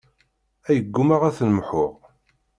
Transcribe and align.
Ay 0.69 0.79
ggummaɣ 0.83 1.21
ad 1.27 1.35
ten-mḥuɣ. 1.37 1.93